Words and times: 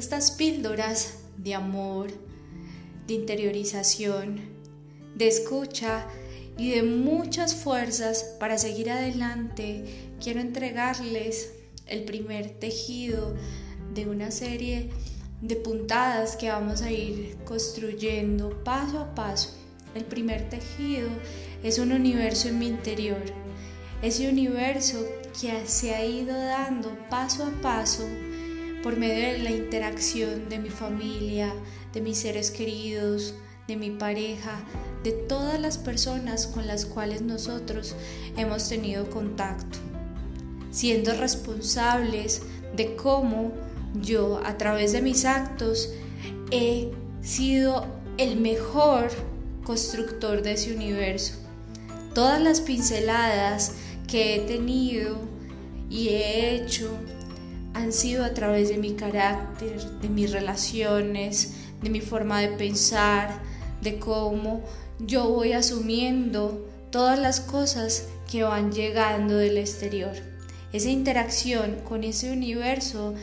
estas 0.00 0.30
píldoras 0.30 1.18
de 1.36 1.54
amor, 1.54 2.08
de 3.06 3.12
interiorización, 3.12 4.40
de 5.14 5.28
escucha 5.28 6.06
y 6.56 6.70
de 6.70 6.82
muchas 6.82 7.54
fuerzas 7.54 8.24
para 8.40 8.56
seguir 8.56 8.90
adelante, 8.90 9.84
quiero 10.18 10.40
entregarles 10.40 11.52
el 11.86 12.04
primer 12.04 12.48
tejido 12.48 13.36
de 13.92 14.08
una 14.08 14.30
serie 14.30 14.88
de 15.42 15.56
puntadas 15.56 16.34
que 16.34 16.48
vamos 16.48 16.80
a 16.80 16.90
ir 16.90 17.36
construyendo 17.44 18.64
paso 18.64 19.00
a 19.00 19.14
paso. 19.14 19.54
El 19.94 20.06
primer 20.06 20.48
tejido 20.48 21.10
es 21.62 21.78
un 21.78 21.92
universo 21.92 22.48
en 22.48 22.58
mi 22.58 22.68
interior, 22.68 23.22
ese 24.00 24.30
universo 24.30 25.04
que 25.38 25.66
se 25.66 25.94
ha 25.94 26.06
ido 26.06 26.34
dando 26.34 26.88
paso 27.10 27.44
a 27.44 27.50
paso 27.60 28.08
por 28.82 28.96
medio 28.96 29.32
de 29.32 29.38
la 29.38 29.50
interacción 29.50 30.48
de 30.48 30.58
mi 30.58 30.70
familia, 30.70 31.52
de 31.92 32.00
mis 32.00 32.18
seres 32.18 32.50
queridos, 32.50 33.34
de 33.68 33.76
mi 33.76 33.90
pareja, 33.90 34.60
de 35.04 35.12
todas 35.12 35.60
las 35.60 35.78
personas 35.78 36.46
con 36.46 36.66
las 36.66 36.86
cuales 36.86 37.22
nosotros 37.22 37.94
hemos 38.36 38.68
tenido 38.68 39.08
contacto, 39.10 39.78
siendo 40.70 41.14
responsables 41.14 42.42
de 42.74 42.96
cómo 42.96 43.52
yo 44.00 44.40
a 44.44 44.56
través 44.56 44.92
de 44.92 45.02
mis 45.02 45.24
actos 45.24 45.90
he 46.50 46.90
sido 47.22 47.86
el 48.18 48.36
mejor 48.36 49.10
constructor 49.64 50.42
de 50.42 50.52
ese 50.52 50.74
universo. 50.74 51.34
Todas 52.14 52.40
las 52.40 52.60
pinceladas 52.60 53.74
que 54.08 54.34
he 54.34 54.40
tenido 54.40 55.18
y 55.88 56.08
he 56.08 56.56
hecho 56.56 56.90
han 57.74 57.92
sido 57.92 58.24
a 58.24 58.34
través 58.34 58.68
de 58.68 58.78
mi 58.78 58.94
carácter, 58.94 59.80
de 60.00 60.08
mis 60.08 60.32
relaciones, 60.32 61.54
de 61.82 61.90
mi 61.90 62.00
forma 62.00 62.40
de 62.40 62.48
pensar, 62.48 63.40
de 63.80 63.98
cómo 63.98 64.62
yo 64.98 65.28
voy 65.28 65.52
asumiendo 65.52 66.68
todas 66.90 67.18
las 67.18 67.40
cosas 67.40 68.08
que 68.30 68.42
van 68.42 68.72
llegando 68.72 69.36
del 69.36 69.58
exterior. 69.58 70.12
Esa 70.72 70.90
interacción 70.90 71.76
con 71.88 72.04
ese 72.04 72.32
universo 72.32 73.14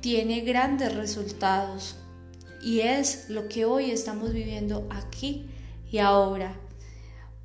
tiene 0.00 0.40
grandes 0.40 0.94
resultados 0.94 1.96
y 2.62 2.80
es 2.80 3.28
lo 3.28 3.48
que 3.48 3.64
hoy 3.64 3.90
estamos 3.90 4.32
viviendo 4.32 4.86
aquí 4.90 5.46
y 5.90 5.98
ahora. 5.98 6.54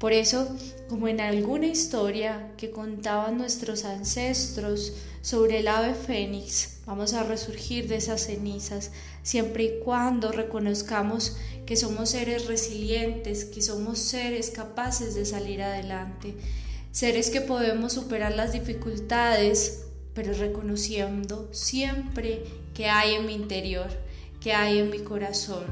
Por 0.06 0.14
eso, 0.14 0.48
como 0.88 1.08
en 1.08 1.20
alguna 1.20 1.66
historia 1.66 2.52
que 2.58 2.70
contaban 2.70 3.39
nuestros 3.39 3.86
ancestros 3.86 4.94
sobre 5.23 5.58
el 5.58 5.67
ave 5.67 5.95
fénix, 5.95 6.81
vamos 6.86 7.16
a 7.16 7.23
resurgir 7.23 7.88
de 7.88 7.95
esas 7.95 8.22
cenizas, 8.28 8.92
siempre 9.23 9.64
y 9.64 9.80
cuando 9.83 10.31
reconozcamos 10.31 11.38
que 11.66 11.76
somos 11.76 12.11
seres 12.11 12.45
resilientes, 12.45 13.45
que 13.45 13.64
somos 13.64 13.98
seres 13.98 14.52
capaces 14.52 15.16
de 15.16 15.26
salir 15.26 15.64
adelante, 15.64 16.36
seres 16.92 17.31
que 17.31 17.42
podemos 17.42 17.94
superar 17.94 18.36
las 18.36 18.53
dificultades, 18.53 19.86
pero 20.14 20.33
reconociendo 20.33 21.50
siempre 21.52 22.44
que 22.76 22.86
hay 22.89 23.16
en 23.16 23.26
mi 23.26 23.33
interior, 23.33 23.89
que 24.39 24.53
hay 24.53 24.78
en 24.78 24.92
mi 24.92 25.00
corazón, 25.00 25.66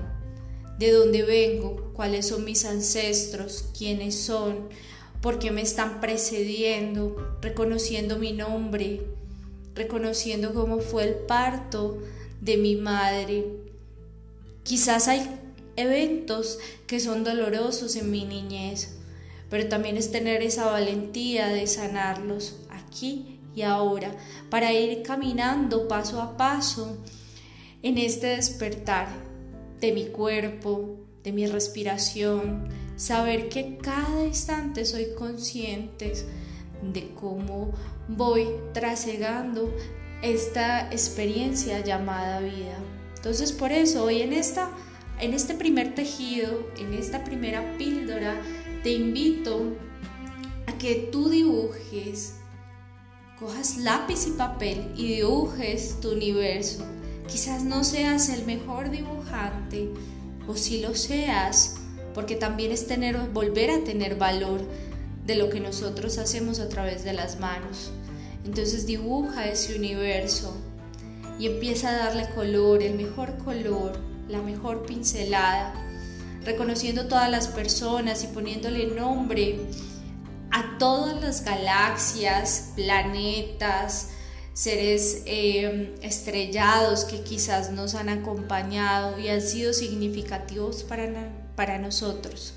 de 0.84 0.92
dónde 0.92 1.24
vengo, 1.24 1.92
cuáles 1.94 2.28
son 2.28 2.44
mis 2.44 2.66
ancestros, 2.66 3.66
quiénes 3.78 4.20
son, 4.20 4.68
por 5.22 5.40
qué 5.40 5.52
me 5.52 5.62
están 5.62 6.02
precediendo, 6.02 7.38
reconociendo 7.42 8.18
mi 8.18 8.34
nombre, 8.34 9.02
reconociendo 9.76 10.54
cómo 10.54 10.80
fue 10.80 11.06
el 11.06 11.16
parto 11.16 12.00
de 12.42 12.58
mi 12.58 12.76
madre. 12.76 13.46
Quizás 14.64 15.08
hay 15.08 15.26
eventos 15.78 16.60
que 16.86 17.00
son 17.00 17.24
dolorosos 17.24 17.96
en 17.96 18.12
mi 18.12 18.26
niñez, 18.26 18.96
pero 19.50 19.70
también 19.70 19.96
es 19.96 20.12
tener 20.12 20.42
esa 20.42 20.66
valentía 20.66 21.48
de 21.48 21.66
sanarlos 21.68 22.58
aquí 22.70 23.40
y 23.56 23.62
ahora, 23.62 24.16
para 24.50 24.74
ir 24.74 25.04
caminando 25.04 25.88
paso 25.88 26.22
a 26.22 26.36
paso 26.36 26.98
en 27.82 27.98
este 27.98 28.28
despertar 28.28 29.33
de 29.84 29.92
mi 29.92 30.06
cuerpo, 30.06 30.96
de 31.24 31.34
mi 31.34 31.46
respiración, 31.46 32.70
saber 32.96 33.50
que 33.50 33.78
cada 33.80 34.26
instante 34.26 34.86
soy 34.86 35.08
consciente 35.14 36.14
de 36.82 37.14
cómo 37.14 37.74
voy 38.08 38.48
trasegando 38.74 39.74
esta 40.22 40.90
experiencia 40.90 41.82
llamada 41.82 42.40
vida. 42.40 42.78
Entonces 43.18 43.52
por 43.52 43.74
eso 43.74 44.06
hoy 44.06 44.22
en 44.22 44.32
esta 44.32 44.72
en 45.20 45.34
este 45.34 45.54
primer 45.54 45.94
tejido, 45.96 46.66
en 46.78 46.94
esta 46.94 47.24
primera 47.24 47.78
píldora, 47.78 48.42
te 48.84 48.92
invito 48.92 49.74
a 50.66 50.78
que 50.78 51.10
tú 51.12 51.30
dibujes 51.30 52.36
cojas 53.38 53.78
lápiz 53.78 54.28
y 54.28 54.32
papel 54.32 54.92
y 54.96 55.16
dibujes 55.16 56.00
tu 56.02 56.14
universo. 56.14 56.86
Quizás 57.28 57.64
no 57.64 57.84
seas 57.84 58.30
el 58.30 58.46
mejor 58.46 58.90
dibujante, 58.90 59.90
o 60.48 60.56
si 60.56 60.82
lo 60.82 60.94
seas, 60.96 61.76
porque 62.14 62.36
también 62.36 62.72
es 62.72 62.88
tener, 62.88 63.18
volver 63.30 63.72
a 63.72 63.84
tener 63.84 64.16
valor 64.16 64.62
de 65.26 65.36
lo 65.36 65.50
que 65.50 65.60
nosotros 65.60 66.18
hacemos 66.18 66.60
a 66.60 66.70
través 66.70 67.04
de 67.04 67.14
las 67.14 67.40
manos. 67.40 67.92
Entonces 68.46 68.86
dibuja 68.86 69.48
ese 69.48 69.76
universo 69.76 70.56
y 71.40 71.48
empieza 71.48 71.90
a 71.90 71.98
darle 71.98 72.28
color, 72.36 72.84
el 72.84 72.96
mejor 72.96 73.38
color, 73.38 73.98
la 74.28 74.42
mejor 74.42 74.86
pincelada, 74.86 75.74
reconociendo 76.46 77.08
todas 77.08 77.32
las 77.32 77.48
personas 77.48 78.24
y 78.24 78.28
poniéndole 78.28 78.88
nombre 78.88 79.60
a 80.52 80.78
todas 80.78 81.20
las 81.22 81.44
galaxias, 81.44 82.74
planetas, 82.76 84.10
seres 84.54 85.24
eh, 85.26 85.96
estrellados 86.02 87.06
que 87.06 87.22
quizás 87.22 87.72
nos 87.72 87.96
han 87.96 88.10
acompañado 88.10 89.20
y 89.20 89.28
han 89.28 89.42
sido 89.42 89.74
significativos 89.74 90.84
para, 90.84 91.32
para 91.56 91.80
nosotros. 91.80 92.54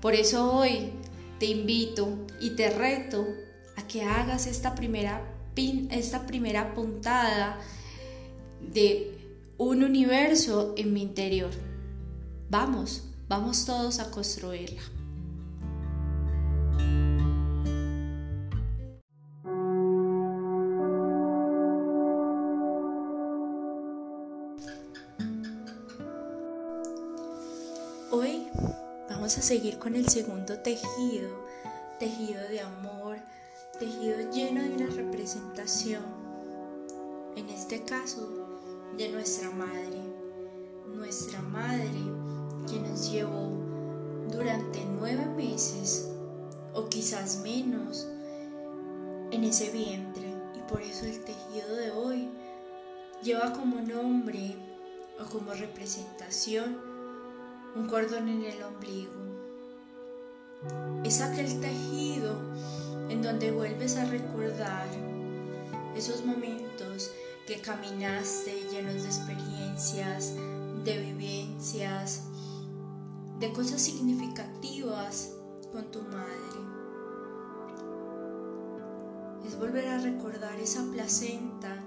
Por 0.00 0.14
eso 0.14 0.52
hoy 0.52 0.90
te 1.38 1.46
invito 1.46 2.18
y 2.40 2.50
te 2.50 2.70
reto 2.70 3.26
a 3.76 3.86
que 3.86 4.02
hagas 4.02 4.46
esta 4.46 4.74
primera, 4.74 5.22
esta 5.90 6.26
primera 6.26 6.74
puntada 6.74 7.58
de 8.60 9.18
un 9.58 9.84
universo 9.84 10.74
en 10.76 10.92
mi 10.92 11.02
interior. 11.02 11.50
Vamos, 12.50 13.04
vamos 13.28 13.64
todos 13.64 14.00
a 14.00 14.10
construirla. 14.10 14.82
A 29.22 29.28
seguir 29.28 29.78
con 29.78 29.94
el 29.94 30.08
segundo 30.08 30.58
tejido, 30.58 31.30
tejido 32.00 32.42
de 32.48 32.60
amor, 32.60 33.18
tejido 33.78 34.18
lleno 34.32 34.60
de 34.64 34.74
una 34.74 34.86
representación, 34.88 36.02
en 37.36 37.48
este 37.48 37.84
caso 37.84 38.28
de 38.98 39.10
nuestra 39.10 39.48
madre, 39.52 40.02
nuestra 40.96 41.40
madre 41.40 42.00
que 42.68 42.80
nos 42.80 43.12
llevó 43.12 43.52
durante 44.28 44.84
nueve 44.86 45.24
meses 45.36 46.10
o 46.74 46.88
quizás 46.88 47.38
menos 47.44 48.08
en 49.30 49.44
ese 49.44 49.70
vientre. 49.70 50.34
Y 50.56 50.68
por 50.68 50.82
eso 50.82 51.06
el 51.06 51.22
tejido 51.22 51.76
de 51.76 51.92
hoy 51.92 52.28
lleva 53.22 53.52
como 53.52 53.80
nombre 53.82 54.56
o 55.20 55.30
como 55.30 55.52
representación 55.52 56.91
un 57.74 57.86
cordón 57.86 58.28
en 58.28 58.44
el 58.44 58.62
ombligo. 58.62 59.12
Es 61.04 61.22
aquel 61.22 61.60
tejido 61.60 62.34
en 63.08 63.22
donde 63.22 63.50
vuelves 63.50 63.96
a 63.96 64.04
recordar 64.04 64.88
esos 65.96 66.24
momentos 66.24 67.10
que 67.46 67.60
caminaste 67.60 68.68
llenos 68.70 69.02
de 69.02 69.08
experiencias, 69.08 70.34
de 70.84 70.98
vivencias, 70.98 72.24
de 73.40 73.52
cosas 73.52 73.80
significativas 73.80 75.32
con 75.72 75.90
tu 75.90 76.02
madre. 76.02 76.60
Es 79.46 79.58
volver 79.58 79.88
a 79.88 79.98
recordar 79.98 80.60
esa 80.60 80.84
placenta 80.92 81.82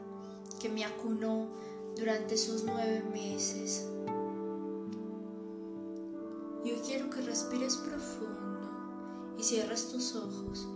que 0.59 0.67
me 0.67 0.83
acunó 0.83 1.47
durante 1.95 2.35
esos 2.35 2.63
nueve 2.65 3.03
meses 3.13 3.87
cierres 9.45 9.91
tus 9.91 10.15
ojos 10.15 10.67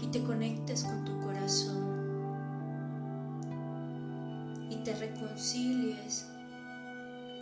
y 0.00 0.06
te 0.06 0.24
conectes 0.24 0.82
con 0.82 1.04
tu 1.04 1.20
corazón. 1.20 1.84
Y 4.70 4.76
te 4.76 4.94
reconcilies 4.94 6.24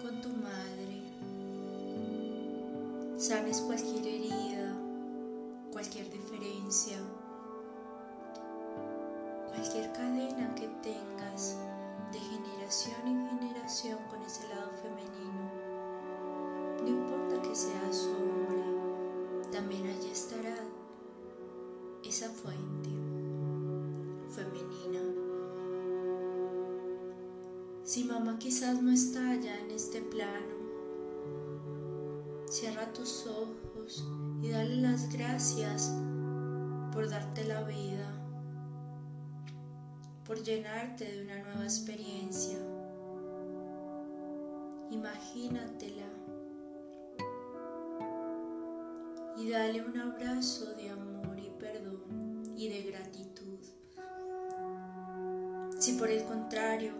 con 0.02 0.20
tu 0.20 0.30
madre, 0.30 1.02
sanes 3.16 3.60
cualquier 3.60 4.04
herida, 4.04 4.76
cualquier 5.72 6.10
diferencia, 6.10 6.98
cualquier 9.54 9.92
cadena 9.92 10.52
que 10.56 10.66
tengas 10.82 11.56
de 12.12 12.18
generación 12.18 13.06
en 13.06 13.38
generación 13.38 13.98
con 14.10 14.20
ese 14.22 14.48
lado 14.48 14.72
femenino. 14.82 15.48
No 16.82 16.88
importa 16.88 17.40
que 17.48 17.54
seas 17.54 18.08
esa 22.14 22.30
fuente 22.30 22.90
femenina. 24.30 25.00
Si 27.82 28.04
mamá 28.04 28.38
quizás 28.38 28.80
no 28.80 28.92
está 28.92 29.34
ya 29.34 29.58
en 29.58 29.72
este 29.72 30.00
plano, 30.00 30.54
cierra 32.48 32.92
tus 32.92 33.26
ojos 33.26 34.08
y 34.40 34.48
dale 34.48 34.76
las 34.76 35.12
gracias 35.12 35.92
por 36.92 37.10
darte 37.10 37.42
la 37.46 37.64
vida, 37.64 38.08
por 40.24 40.40
llenarte 40.40 41.10
de 41.10 41.24
una 41.24 41.42
nueva 41.42 41.64
experiencia. 41.64 42.58
Imagínatela 44.92 46.06
y 49.36 49.50
dale 49.50 49.84
un 49.84 49.98
abrazo 49.98 50.74
de 50.76 50.90
amor 50.90 51.13
de 52.68 52.82
gratitud. 52.82 53.58
Si 55.78 55.92
por 55.94 56.10
el 56.10 56.24
contrario 56.24 56.92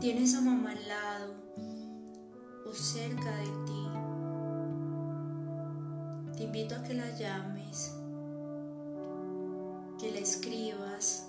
tienes 0.00 0.34
a 0.34 0.40
mamá 0.40 0.72
al 0.72 0.88
lado 0.88 1.34
o 2.66 2.72
cerca 2.72 3.36
de 3.36 3.50
ti, 3.66 3.88
te 6.36 6.44
invito 6.44 6.74
a 6.74 6.82
que 6.82 6.94
la 6.94 7.16
llames, 7.16 7.94
que 9.98 10.10
la 10.12 10.18
escribas 10.18 11.28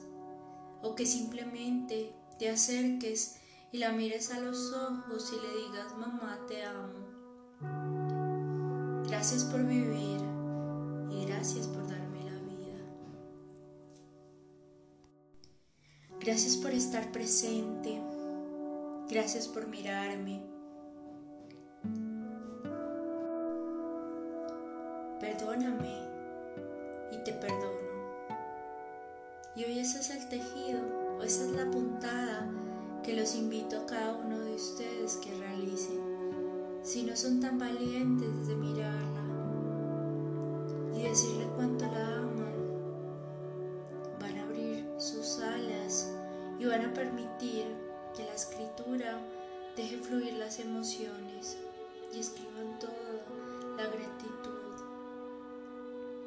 o 0.81 0.95
que 0.95 1.05
simplemente 1.05 2.13
te 2.39 2.49
acerques 2.49 3.37
y 3.71 3.77
la 3.79 3.91
mires 3.91 4.31
a 4.31 4.39
los 4.39 4.73
ojos 4.73 5.31
y 5.33 5.35
le 5.45 5.67
digas, 5.67 5.97
mamá, 5.97 6.39
te 6.47 6.63
amo. 6.63 7.07
Gracias 9.07 9.43
por 9.45 9.63
vivir 9.65 10.19
y 11.11 11.25
gracias 11.25 11.67
por 11.67 11.87
darme 11.87 11.96
Gracias 16.27 16.57
por 16.57 16.71
estar 16.71 17.09
presente. 17.13 18.01
Gracias 19.09 19.47
por 19.47 19.65
mirarme. 19.67 20.41
Perdóname 25.21 26.01
y 27.13 27.23
te 27.23 27.31
perdono. 27.31 27.79
Y 29.55 29.63
hoy 29.63 29.79
ese 29.79 29.99
es 29.99 30.09
el 30.09 30.27
tejido, 30.27 30.81
o 31.17 31.23
esa 31.23 31.45
es 31.45 31.51
la 31.51 31.71
puntada 31.71 32.45
que 33.05 33.15
los 33.15 33.33
invito 33.33 33.79
a 33.79 33.85
cada 33.85 34.17
uno 34.17 34.37
de 34.37 34.53
ustedes 34.53 35.15
que 35.23 35.33
realicen. 35.33 36.01
Si 36.83 37.03
no 37.03 37.15
son 37.15 37.39
tan 37.39 37.57
valientes 37.57 38.49
de 38.49 38.55
mirarla 38.57 39.23
y 40.93 41.03
decirle 41.03 41.47
cuánto 41.55 41.85
van 46.77 46.91
a 46.91 46.93
permitir 46.93 47.65
que 48.15 48.23
la 48.23 48.33
escritura 48.33 49.17
deje 49.75 49.97
fluir 49.97 50.33
las 50.33 50.59
emociones 50.59 51.57
y 52.13 52.19
escriban 52.19 52.77
toda 52.79 52.93
la 53.77 53.83
gratitud 53.87 54.77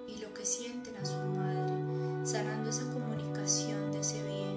y 0.09 0.21
lo 0.21 0.35
que 0.35 0.45
sienten 0.45 0.97
a 0.97 1.05
su 1.05 1.19
madre, 1.19 2.27
sanando 2.27 2.71
esa 2.71 2.91
comunicación 2.93 3.93
de 3.93 4.01
ese 4.01 4.23
bien. 4.25 4.50